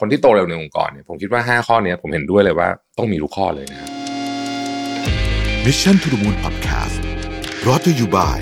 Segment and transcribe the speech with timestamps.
[0.04, 3.90] นที่โตเร็วในองค์กรเนี่ยผมคิดว่า 5 ข้อนี้ผมเห็นด้วยเลยว่าต้องมีทุกข้อเลยนะครับ
[5.66, 6.98] Mission to the Moon Podcast
[7.62, 8.38] brought to you by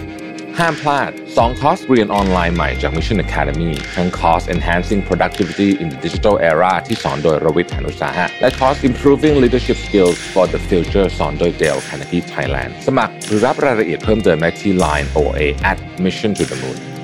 [0.58, 9.36] ห้ามพลาด 2 คอร์สเรียนออนไลน์ใหม่จาก Mission Academy ทั้งคอร์ส Enhancing Productivity in the Digital Era ที่สอนโดยรวิทย์หานุสาหะ และคอร์ส Improving
[9.42, 16.44] Leadership Skills for the Future สอนโดย Dale Carnegie Thailand สมัครหรือรับรายละเอียดเพิ่มเติมได้ที่ Line OA at Mission to
[16.52, 16.95] the Moon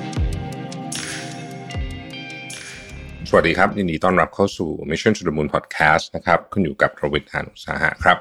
[3.37, 8.17] วัสดีครับยินดีต้อนรับเข้าสู่ Mission to the Moon Podcast นะครับคุณอยู่กับรวิทย์หานุสาหะครับ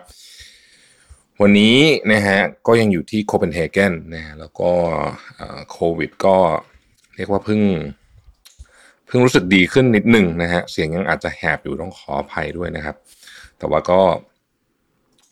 [1.40, 1.76] วันนี้
[2.12, 4.70] นะฮะก็ยังอยู่ที่โคเปนเฮเกนนะฮะแล้วก็
[5.70, 6.36] โควิดก็
[7.16, 7.60] เรียกว่าเพิ่ง
[9.06, 12.96] เพิ่งรู้สึกดีขึ้นนิดหนึ่งนะฮะเสียงยังอาจจะแหบอยู่ต้องขออภัยด้วยนะครับ
[13.58, 14.00] แต่ว่าก็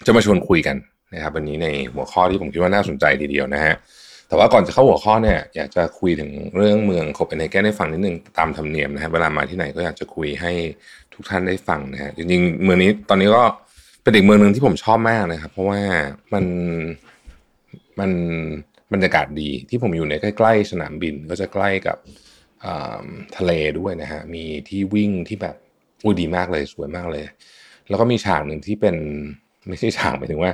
[0.07, 0.77] จะมาชวนคุยกัน
[1.15, 3.75] นะครับ วันนี้ในหัวข้อที่ผมคิดว่าน่าสนใจทีเดียวนะฮะ
[4.31, 10.53] แต่ว่าก่อนจะเข้าหัวข้อเนี่ยอยากจะคุยถึงเรื่องเมืองโคเปนเฮเกนให้ฟังนิดนึงตามธรรมเนียมนะฮะเวลามาที่ไหนก็อยากจะคุยให้
[11.15, 13.43] ทุกท่านได้ฟังนะฮะจริงๆเมืองนี้ตอนนี้ก็
[14.03, 15.81] เป็นอีกเมืองหนึ่งที่ผมชอบมากนะครับ เพราะว่า
[16.33, 16.45] มัน
[18.01, 18.11] มัน
[18.93, 21.97] บรรยากาศดีที่ผมอยู่ในใกล้ ๆ สนามบินก็จะใกล้กับ
[23.37, 25.57] ทะเลด้วยนะฮะมีที่วิ่งที่แบบ
[26.05, 27.25] อุ้ยดีมากเลยสวยมากเลย
[27.89, 28.97] แล้วก็มีฉากหนึ่งที่เป็น
[29.69, 30.51] ไม่ใช่ฉากหมายถึงว่า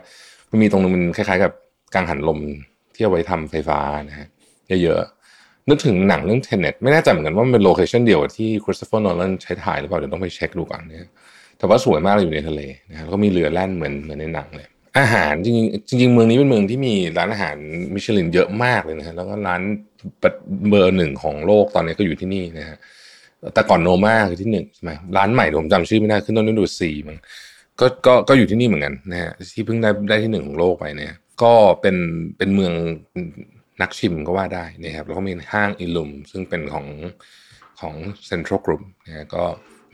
[0.51, 1.53] มันมีตรงนึงมันคล้าย ๆ กับ
[1.95, 2.41] กังหันลม
[2.97, 4.29] ที่เอาไว้ทำไฟฟ้านะฮะ
[4.83, 11.01] เยอะๆนึกถึงหนังเรื่อง Tenet ไม่แน่ใจเหมือนกันว่ามันเป็น location เดียวที่ Christopher Nolan ใช้ถ่ายหรือเปล่าเดี๋ยวต้องไปเช็คดูก่อนเนี่ย
[11.59, 17.57] แต่ว่าสวยมากเลยอยู่ในทะเลนะแล้วก็มีเรือแล่นเหมือนเหมือนในหนังเลยอาหารจริงๆจริงๆเมืองนี้เป็นเมืองที่มีร้านอาหาร
[17.95, 19.63] มิชลินเยอะมากเลยนะฮะแล้วก็ร้าน
[20.69, 22.79] เบอร์หนึ่งของโลกตอนนี้ก็อยู่ที่นี่นะฮะ
[23.55, 27.19] แต่ก่อน Noma คือที่หนึ่งใช่ไหมร้านใหม่ผมจำชื่อไม่ได้ขึ้นต้นด้วยตัว G มั้ง
[27.81, 31.97] ก็ก็ก็อยู่ที่นี่เหมือนกันนะฮะที่เพิ่งได้ได้ที่หนึ่งของโลกไปเนี่ย ก็เป็น
[32.39, 32.75] เป็นเมือง
[33.83, 36.87] นักชิมก็ว่าได้นะครับแล้วก็มีห้าง Illum ซึ่งเป็นของ
[37.81, 37.95] ของ
[38.27, 39.45] Central Group นะก็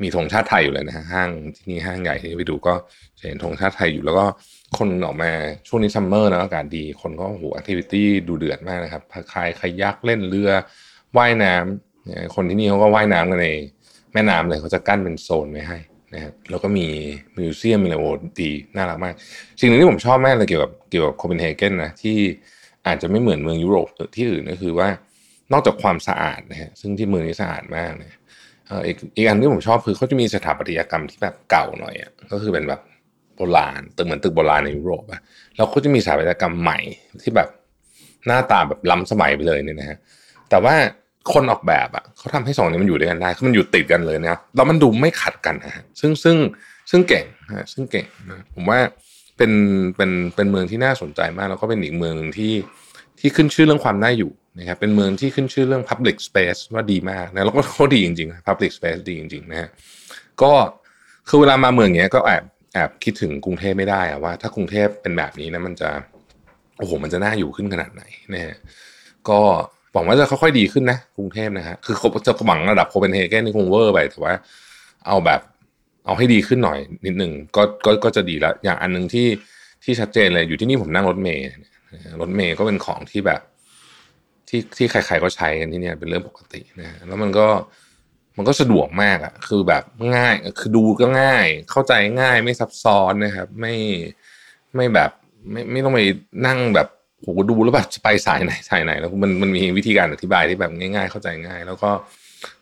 [0.02, 2.74] มีธงชาติไทยอยู่เลยนะฮะห้างที่นี่ห้างใหญ่ที่ไปดูก็
[3.18, 4.26] จะเห็นธงชาติไทยอยู่แล้วก็
[4.78, 5.30] คนออกมา
[5.68, 10.50] ช่วงนี้ summer นะอากาศดีคนก็โอ้โห activity ดูเดือดมากนะครับพายคายักเล่นเรือ
[11.16, 13.48] ว่ายน้ำคนที่นี่เขาก็ว่ายน้ำกันใน
[14.12, 15.78] แม่น้ำเลยเขาจะกั้นเป็นโซนไว้ให้
[16.14, 16.86] นะครับแล้วก็มี
[17.36, 19.14] มิวเซียมมีอะไรโอ้ดีน่ารักมาก
[19.60, 22.16] สิ่งหนึ่งที่ผมชอบมากเลยเกี่ยวกับเกี่ยวกับโคเปนเฮเกนนะที่
[22.86, 24.88] อาจจะไม่เหมือนเมืองยุโรปที่อื่นก็คือว่า
[25.52, 28.14] นอกจากความสะอาดนะฮะซึ่งที่เมืองนี้สะอาดมากเนี่ย
[28.86, 32.80] อีกอีกอันที่ผมชอบคือเขาจะมีสถาปัตยกรรมที่แบบเก่าหน่อยอะก็คือเป็นแบบ
[33.36, 35.20] โบราณตึกเหมือนตึกโบราณในยุโรปอะ
[35.56, 36.78] แล้วเขาจะมีสถาปัตยกรรมใหม่
[37.22, 37.48] ที่แบบ
[38.26, 39.98] หน้าตาแบบล้ำสมัยไปเลยเนี่ยนะฮะ
[40.50, 40.74] แต่ว่า
[41.32, 46.36] คนออกแบบอะเขาทำให้สองนี้มันอยู่ด้วยกันได้คือมันอยู่ติดกันเลยนะแล้วมันดูไม่ขัดกันนะฮะซึ่งซึ่ง
[46.90, 47.24] ซึ่งเก่ง
[47.54, 48.78] ฮะซึ่งเก่งนะผมว่า
[49.36, 49.52] เป็น
[49.96, 52.54] เป็นเป็นเมืองที่น่าสนใจมาก แล้วก็เป็นอีกเมืองหนึ่งที่
[53.20, 59.68] ที่ขึ้นชื่อเรื่องความน่าอยู่นะครับเป็นเมืองที่ขึ้นชื่อเรื่อง Public Space ว่าดีมากนะแล้วก็เขาดีจริงๆ Public Space ดีจริงๆนะฮะ
[60.42, 60.52] ก็
[61.28, 62.44] คือเวลามาเมืองเนี้ยก็แอบ
[62.74, 65.90] แอบคิดถึงกรุงเทพไม่ได้อะว่า ถ้ากรุงเทพเป็นแบบนี้นะมันจะ
[66.78, 68.02] โอ้โหมันจะน่าอยู่ขึ้นขนาดไหน
[68.34, 68.56] นะฮะ
[69.28, 69.40] ก็
[69.92, 74.34] หวังว่าจะค่อยๆดีขึ้นนะกรุงเทพนะฮะคือจะหวังระดับโคเปนเฮเกนนี่คงเวอร์ไปแต่ว่า
[75.06, 75.40] เอาแบบ
[76.06, 79.26] เอาให้ดีขึ้นหน่อย นิดหนึ่งก็ก็ก็จะดีแล้วอย่างอันหนึ่งที่
[79.84, 81.44] ที่ชัดเจนเลยอยู่ที่นี่ผมนั่งรถเมย์
[82.20, 83.40] รถเมย์ก็เป็นของที่แบบ
[84.48, 87.48] ที่ที่ใครๆก็ใช้กันที่นี่เป็นเรื่องปกตินะแล้วมันก็
[88.36, 89.82] มันก็สะดวกมากอะ่ะคือแบบ
[90.16, 93.74] ง่ายคือดูก็ง่าย เข้าใจง่ายไม่ซับซ้อนนะครับ ไม่
[94.74, 95.10] ไม่แบบ
[95.50, 96.00] ไม่ไม่ต้องไป
[96.46, 96.88] นั่งแบบ
[97.22, 101.90] โหดูแล้วแบบไปสายไหนสายไหน แล้วมันมันมีวิธีการอธิบายที่แบบง่าย ๆ เข้าใจง่าย แล้วก็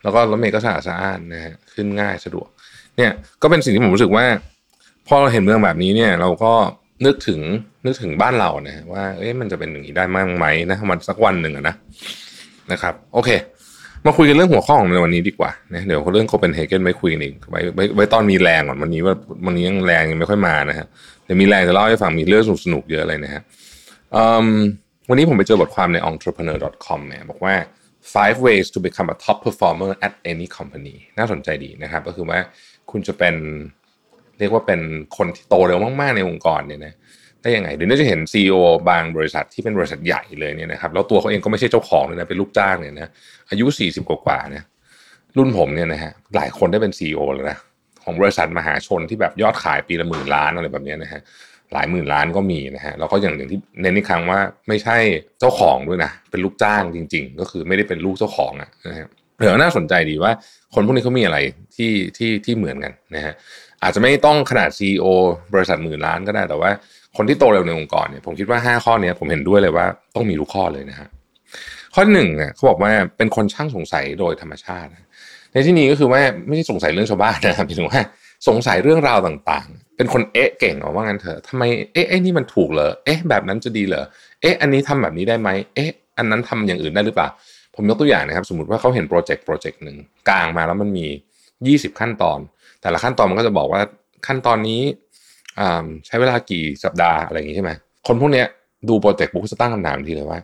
[0.02, 2.48] แล้วก็รถเมย์ก็สะอาดสะอ้านนะฮะขึ้นง่ายสะดวก
[2.96, 3.10] เนี่ย
[3.42, 4.24] ก็เป็นสิ่งที่ผมรู้สึกว่า
[5.06, 6.52] พอเราเห็นเมืองแบบนี้เนี่ย เราก็
[7.06, 7.40] นึกถึง
[7.84, 11.74] นึกถึงบ้านเรานะว่าเอ๊ะมันจะเป็นอย่างนี้ได้มั้งไหมนะมันสักวันหนึ่งนะ
[12.72, 13.30] นะครับ โอเค
[14.06, 19.14] มาคุยกันเรื่องหัวข้อของในวันนี้ดีกว่านะเดี๋ยวเรื่องโคเปนเฮเกนไม่คุยกันอีกไว้ไว้ไว้ตอนมีแรงก่อนวันนี้ว่า
[19.46, 20.86] วันนี้ยังแรงยังไม่ค่อยมานะฮะ
[21.24, 23.42] เดี๋ยวมีแรงจะเล่าให้ฟังมีเรื่องสนุกๆเยอะเลยนะฮะ
[25.08, 27.54] วันนี้ผมไปเจอบทความใน entrepreneur.com เนี่ยบอกว่า
[28.14, 32.38] five ways to become a top performer at any company น่าสนใจดีนะครับ ก็คือว่า
[32.90, 33.34] คุณจะเป็น
[34.38, 34.80] เรียกว่าเป็น
[35.16, 36.94] คนที่โตเร็วมากๆในองค์กรเนี่ยนะ
[37.42, 38.56] ได้ยังไงเดี๋ยวนี้จะเห็น CEO
[38.90, 43.10] บางบริษัทที่เป็นบริษัทใหญ่เลยเนี่ยนะครับแล้วตัวเขาเองก็ไม่ใช่เจ้าของเลยนะเป็นลูกจ้างเนี่ยนะ
[43.50, 44.62] อายุ 40 กว่าๆนะ
[45.36, 47.58] รุ่นผมเนี่ยนะฮะหลายคนได้เป็น CEO แล้วนะ
[48.04, 51.20] ของบริษัทมหาชนที่แบบยอดขายปีละหมื่นล้านอะไรแบบนี้นะฮะ
[51.72, 54.96] หลายหมื่นล้านก็มีนะฮะแล้วก็อย่างหนึ่งที่เน้นอีกครั้งว่าไม่ใช่
[55.40, 59.08] เจ้าของด้วยนะเป็นลูกจ้างจริง ๆ ก็คือไม่ได้เป็นลูกเจ้าของอะนะฮะ
[59.38, 60.32] เดี๋ยวน่าสนใจดีว่า
[60.74, 61.38] คนพวกนี้เขามีอะไร
[61.76, 63.34] ที่ที่ที่เหมือนกันนะฮะ
[63.82, 65.06] อาจจะไม่ต้องขนาด CEO
[65.54, 66.70] บริษัทหมื่นล้านก็ได้แต่ว่า
[67.16, 71.08] คนที่โตเร็วในองค์กรเนี่ยผมคิดว่า 5 ข้อนี้ผมเห็นด้วยเลยว่าต้องมีทุกข้อเลยนะฮะ
[71.94, 74.88] ข้อหนึ่งเนี่ยเขาบอกว่าเป็นคนช่างสงสัยโดยธรรมชาติ
[75.52, 78.00] ในที่นี้ก็คือว่าไม่ใช่สงสัยเรื่องชาวบ้านนะครับหมายถึงว่า
[78.48, 81.62] สงสัยเรื่องราวต่างๆ เป็นคนเอ๊ะเก่งหรอว่างั้นเถอะทำไม
[81.92, 84.04] เอ๊ะไอ้นี่มันถูกเหรอเอ๊ะแบบนั้นจะดีเหรอ
[84.40, 87.28] เอ๊ะอันนี้ทำแบบนี้ได้ไหมเอ๊ะ อันนั้นทำอย่างอื่นได้หรือเปล่า
[87.76, 89.96] ผมยกตัวอย่างนะครับ สมมติว่าเขาเห็นโปรเจกต์โปรเจกต์หนึ่ง
[90.28, 91.06] กลางมาแล้วมันมี
[91.56, 92.38] 20 ขั้นตอน
[92.82, 93.80] แต่ละขั้นตอนมันก็จะบอกว่า
[94.26, 94.80] ขั้นตอนนี้
[96.06, 97.70] ใช้เวลากี่สัปดาห์อะไรอย่างนี้ใช่ไหม
[98.06, 98.44] คนพวกนี้
[98.88, 100.40] ดูโปรเจกต์ปุ๊บจะตั้งคำถามทีเลยว่า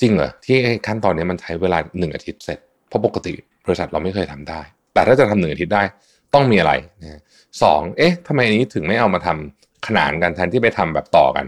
[0.00, 2.58] จริงเหรอที่ขั้นตอนนี้มันใช้เวลาหนึ่งอาทิตย์เสร็จ
[2.88, 3.32] เพราะปกติ
[3.66, 4.60] บริษัทเราไม่เคยทำได้
[4.94, 5.82] แต่ถ้าจะทำหนึ่งอาทิตย์ได้
[6.34, 6.72] ต้องมีอะไร
[7.02, 7.20] นะ
[7.62, 11.46] สองเอ๊ะทำไมอันนี้ถึงไม่เอามาทำขนานกันแทนที่ไปทำแบบต่อกัน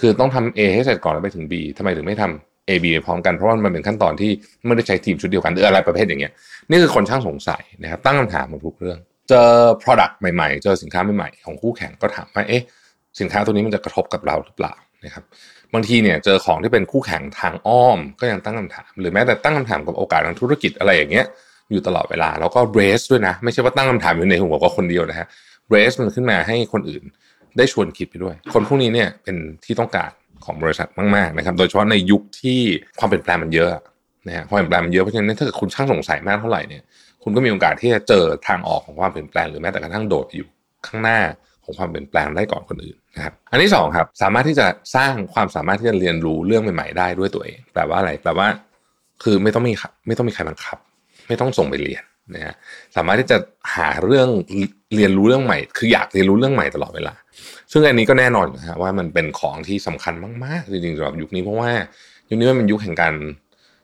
[0.00, 4.30] คือต้องทำ A ให้เสร็จก่อนแล้วไปถึง B ทำไมถึงไม่ทำ A B พร้อมกันเพราะว่ามันเป็นขั้นตอนที่
[4.66, 6.32] ไม่ได้ใช้ทีมชุดเดียวกันหรืออะไรประเภทอย่างเงี้ย
[6.70, 8.98] นี่คือคนช่างสงสัยนะครับตั้งคำถามมาทุกเรื่อง
[9.28, 9.48] เจอ
[9.82, 12.62] product ใหม่ๆ เจอสินค้าใหม่ๆของคู่แข่งก็ถามว่าเอ๊ะ
[13.20, 14.74] สินค้าตัวนี้มันจะกระทบกับเราหรือเปล่า
[15.04, 15.24] นะครับ
[15.74, 21.26] บางทีเนี่ยเจอของที่เป็นคู่แข่งทางอ้อมก็ยังตั้งคำถาม หรือแม้แต่ตั้งคำถามกับโอกาสทางธุรกิจอะไรอย่างเงี้ย
[21.72, 25.26] อยู่ตลอดเวลา แล้วก็เรสด้วยนะ ไม่ใช่ว่าตั้งคำถามอยู่ในหัวกับคนเดียวนะฮะ
[25.70, 27.02] เรสมันขึ้นมาให้คนอื่น
[27.56, 30.10] ได้ชวนคิดไปด้วย คนพวกนี้เนี่ยเป็นที่ต้องการ
[30.44, 32.60] ของบริษัทมากๆนะครับ โดยเฉพาะในยุคที่
[32.98, 33.70] ความเปลี่ยนแปลงมันเยอะ
[34.26, 36.82] นะฮะความเปลี่ยนแปลงมันเยอะเพราะฉะนั้นถ้าเกิดคุณช่างสงสัยมากเท่าไหร่เนี่ย
[37.22, 40.48] คุณก็มีโอกาสที่จะเจอทางออกของความเปลี่ยนแปลงหรือแม้แต่กระทั่งโดดอยู่
[40.86, 41.18] ข้างหน้า
[41.64, 48.48] ของความเปลี่ยนแปลงได้ก่อนคนอื่นนะครับ อันที่2ครับสามารถที่จะสร้างความสามารถที่จะเรียนรู้เรื่องใหม่ ๆ ได้ด้วยตัวเองแปลว่าอะไรแปลว่า
[49.22, 49.74] คือไม่ต้องมี
[50.06, 50.78] ไม่ต้องมีใครบังคับ
[51.30, 52.02] ไม่ต้องส่งไปเรียน
[52.34, 52.54] นะฮะ
[52.96, 53.36] สามารถที่จะ
[53.76, 54.28] หาเรื่อง
[54.94, 57.14] เรียนรู้เรื่องใหม่ คืออยากเรียนรู้เรื่องใหม่ตลอดเวลา
[57.72, 61.70] ซึ่งอันนี้ก็แน่นอนนะฮะว่ามันเป็นของที่สำคัญมากๆจริงๆสำหรับยุคนี้เพราะว่า
[62.30, 63.14] ยุคนี้มันเป็นยุคแห่งการ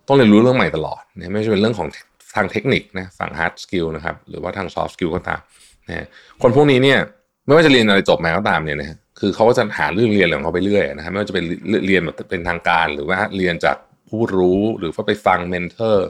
[0.09, 1.89] ต้องเรียนรู้เรื่องใหม่ตลอดนะไม่ใช่เป็นเรื่องของ
[2.37, 5.41] ทางเทคนิคนะฝั่ง hard skill นะครับหรือว่าทาง soft skill ก็ตาม
[5.89, 6.07] นะ
[6.43, 6.99] คนพวกนี้เนี่ย
[7.47, 11.45] ไม่ว่าจะเรียนอะไรจบมาก็ตามเนี่ยนะคือเขาก็จะหาเรื่องเรียนของเขาไปเรื่อยนะฮะไม่ว่าจะเป็น
[11.87, 13.77] เรียนแบบเป็นทางการ หรือว่าเรียนจาก
[14.09, 16.07] ผู้รู้หรือว่าไปฟัง mentor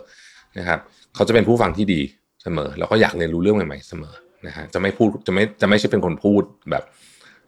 [0.58, 0.80] นะครับ
[1.14, 2.00] เขาจะเป็นผู้ฟังที่ดี
[2.42, 4.14] เสมอ แล้วก็อยากเรียนรู้เรื่องใหม่ๆเสมอ
[4.46, 6.84] นะฮะจะไม่พูดจะไม่จะไม่ใช่เป็นคนพูดแบบ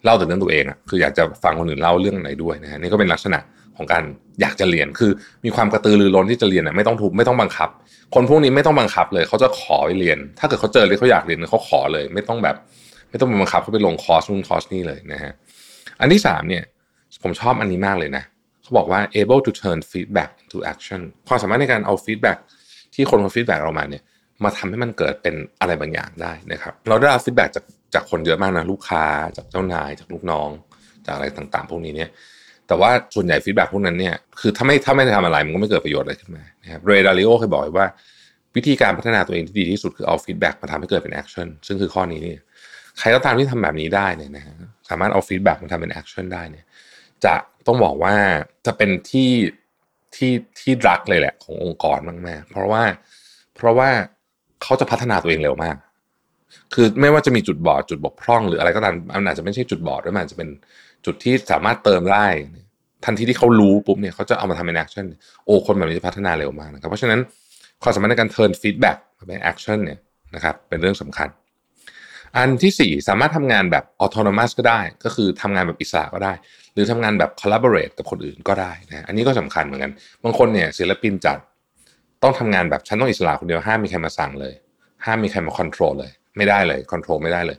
[0.05, 3.39] เล่าแต่เรื่องตัวเองอะ่ะคืออยากจะฟังคนอื่นเล่าเรื่องไหนด้วยนะฮะนี่ก็เป็นลักษณะ
[3.77, 4.05] ของการ
[4.41, 5.11] อยากจะเรียนคือ
[5.45, 7.69] มีความกระตือรือร้นที่จะเรียนอะไม่ต้องถูกไม่ต้องบังคับ
[8.15, 12.57] คนพวกนี้ไม่ต้องบังคับเลยเขาจะขอไปเรียน ถ้าเกิดเขาเจอเลยเขาอยากเรียนเขาขอเลย ไม่ต้องแบบ
[13.11, 15.33] ไม่ต้องบังคับเขาไปลงคอร์สนู่นคอร์สนี่เลยนะฮะ
[16.01, 16.65] อันที่สามเนี่ย
[17.23, 18.25] ผมชอบอันนี้มากเลยนะ
[18.63, 22.39] เขาบอกว่า able to turn feedback into action ความสามารถในการเอา feedback
[22.99, 24.03] ที่คนเขา feedback เรามาเนี่ย
[24.45, 27.65] มาทำให้มันเกิดเป็นอะไรบางอย่างได้นะครับ เราได้รับ feedback จาก
[27.95, 29.05] จากคนเยอะมากนะลูกค้า
[29.37, 30.49] จากเจ้านายจากลูกน้อง
[31.07, 32.11] จากอะไรต่างๆ พวกนี้เนี่ย
[32.67, 37.87] แต่ว่าส่วนใหญ่ feedback พวกนั้นเนี่ยคือถ้าไม่ถ้าไม่ได้ทำอะไรมันก็ไม่เกิดประโยชน์อะไรขึ้นมานะครับ Ray Dalio เคยบอกว่า
[38.57, 42.35] วิธีการพัฒนาตัวเองที่ดีที่สุดคือเอา feedback มาทำให้เกิดเป็น action ซึ่งคือข้อนี้นี่
[42.99, 44.45] ใครก็ตามที่ทำแบบนี้ได้เนี่ยนะ
[44.89, 46.65] สามารถเอา feedback มาทำเป็น action ได้เนี่ย
[47.25, 47.35] จะ
[47.67, 48.15] ต้องบอกว่า
[48.67, 49.29] จะเป็นที่
[50.17, 52.83] ที่ที่รักเลยแหละ ขององค์กรมากๆเพราะว่า
[53.57, 53.91] เพราะว่า
[54.63, 55.77] เขาจะพัฒนาตัวเองเร็วมาก
[56.75, 60.49] คือไม่ว่าจะมีจุดบอดจุดบกพร่อง หรืออะไรก็ตามมันอาจจะไม่ใช่จุดบอดด้วยมันอาจจะเป็น
[61.07, 62.27] จุดที่สามารถเติมได้
[63.05, 65.05] ทันทีที่เขารู้ปุ๊บเนี่ยเขาจะเอามาทำเป็น action
[65.45, 67.21] โอ้คนแบบนี้จะพัฒนาเร็วมากนะครับเพราะฉะนั้น
[67.83, 68.97] ความสามารถในการ turn feedback
[69.27, 69.99] เป็น action เนี่ย
[70.35, 71.29] นะครับเป็นเรื่องสำคัญ
[72.37, 76.33] อันที่ 4 สามารถทำงานแบบ autonomous ก็ได้ ก็คือทำงานแบบอิสระก็ได้
[76.75, 79.93] หรือทำงานแบบ collaborate กับคนอื่นก็ได้นะอันนี้ก็สำคัญเหมือนกัน
[80.25, 81.39] บางคนเนี่ยศิลปินจัด
[82.23, 84.55] ต้องทำงานแบบฉันต้องอิสระคนเดียวห้ามมีใครมาสั่งเลย
[85.05, 87.59] ห้ามมีใครมาคอนโทรลเลย ไม่ได้เลยคอนโทรลไม่ได้เลย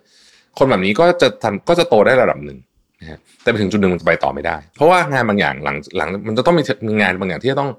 [0.57, 2.57] คนแบบนี้ก็จะทำก็จะโตได้ระดับหนึ่ง
[3.01, 7.69] นะฮะแต่ไปถึงจุดหนึ่งมันจะไปต่อไม่ได้ เพราะว่างานบางอย่างหลังหลังมันจะต้องมีงานบางอย่างที่ต้อง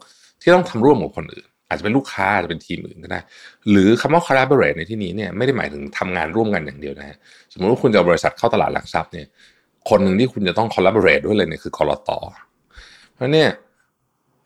[0.43, 3.21] ที่ต้องทำร่วมกับคนอื่น อาจจะเป็นลูกค้าอาจจะเป็นทีมอื่นก็ได้
[3.71, 7.17] หรือคำว่า collaborate ในที่นี้เนี่ยไม่ได้หมายถึงทำงานร่วมกันอย่างเดียวนะฮะ
[7.53, 9.27] สมมติว่าคุณจะบริษัทเข้าตลาดหลักทรัพย์เนี่ย
[9.91, 12.11] คนหนึ่งที่คุณจะต้อง collaborate ด้วยเลยเนี่ยคือกรต
[13.15, 13.49] เพราะเนี่ย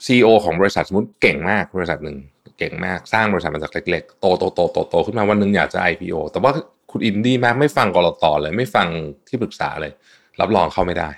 [0.06, 2.16] CEO ของบริษัทสมมติเก่งมากบริษัทหนึ่ง
[2.58, 6.52] เก่งมากสร้างบริษัทมาจากเล็กๆโตโตโตโตโตขึ้นมาวันหนึ่งอยากจะ IPO แต่ว่า
[6.90, 8.24] คุณอินดี้มากไม่ฟังก.ล.ต.
[8.42, 8.86] เลย ไม่ฟัง
[9.28, 9.92] ที่ปรึกษาเลย
[10.40, 11.10] รับรองเข้าไม่ได้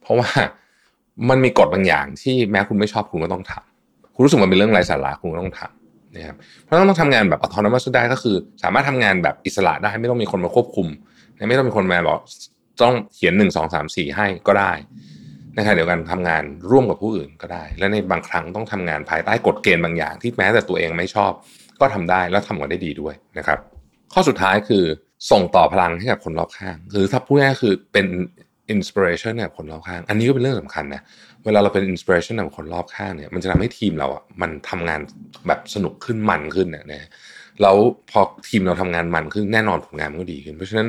[0.00, 0.30] เพราะว่า
[1.28, 3.71] มันมีกฎบางอย่างที่แม้คุณไม่ชอบคุณก็ต้องทำ
[4.22, 10.88] รู้สึกมันเป็นเรื่องไร้สาระคุณต้องทำนะครับเพราะต้องทำงานแบบ autonomous ได้ก็คือ สามารถทำงานแบบอิสระได้ไม่ต้องมีคนมาควบคุม
[11.48, 12.20] ไม่ต้องมีคนมาบอก
[12.82, 14.72] ต้องเขียนหนึ่งสองสามสี่ให้ก็ได้
[15.56, 21.32] นะครับเดียวกันทำงานร่วมกับผู้อื่นก็ได้ และในบางครั้งต้องทำงานภายใต้กฎเกณฑ์บางอย่าง ที่แม้แต่ตัวเองไม่ชอบ
[21.80, 23.58] ก็ทำได้แล้วทำกันได้ดีด้วยนะครับ
[24.12, 24.84] ข้อสุดท้ายคือ
[25.30, 28.06] ส่งต่อพลังให้กับคนรอบข้าง คือถ้าพูดง่ายคือเป็น
[28.70, 31.02] inspiration กับคนรอบข้าง อันนี้ก็เป็นเรื่องสำคัญนะ
[31.44, 35.00] เวลาเราเป็น inspiration กับคนรอบข้างเนี่ยมันจะทำให้ทีมเราอะมันทำงาน
[35.46, 37.08] แบบสนุกขึ้นมันขึ้นน่ะนะ
[37.62, 37.76] แล้ว
[38.10, 40.88] พอทีมเราทำงานมันขึ้นแน่นอนผลงานมันก็ดีขึ้น เพราะฉะนั้น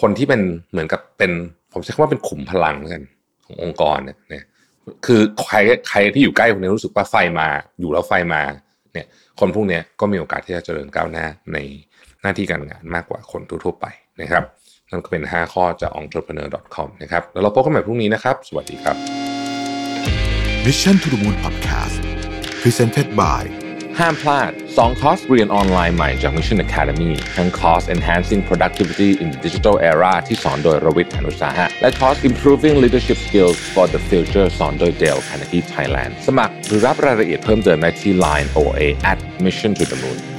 [0.00, 1.32] คนที่เป็นเหมือนกับเป็น
[1.72, 3.02] ผมใช้คำว่าเป็นขุมพลังกัน
[3.46, 4.44] ขององค์กรเนี่ย
[5.06, 5.56] คือใคร
[5.88, 7.48] ใครที่อยู่ใกล้คนนี้รู้สึกว่าไฟมา
[7.80, 8.42] อยู่แล้วไฟมา
[8.92, 9.06] เนี่ย
[9.40, 11.58] คนพวกนี้ก็มีโอกาสที่จะเจริญก้าวหน้าใน
[12.22, 13.86] หน้าที่การงานมากกว่าคนทั่วไป
[14.20, 14.44] นะครับ
[14.90, 18.96] นั่นก็เป็น 5 ข้อจาก entrepreneur.com นะครับแล้วเราพบกันใหม่พรุ่งนี้นะครับ สวัสดีครับ
[20.66, 21.98] Mission to the Moon Podcast
[22.62, 23.42] Presented by
[23.98, 32.76] ห้ามพลาด 2 คอร์สเรียนออนไลน์ใหม่จาก Mission Academy ทั้งคอร์ส Enhancing Productivity in the Digital Era ที่สอนโดยรวิทย์หานุสาหะ และคอร์ส Improving
[32.82, 39.84] Leadership Skills for the Future สอนโดย Dale Carnegie Thailand สมัครหรือรับรายละเอียดเพิ่มเติมได้ที่ Line OA at Mission to
[39.92, 40.37] the Moon